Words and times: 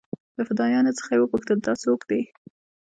له 0.37 0.43
فدايانو 0.47 0.97
څخه 0.97 1.09
يې 1.15 1.19
وپوښتل 1.21 1.57
دا 1.61 1.73
سوک 1.83 2.01
دې. 2.09 2.21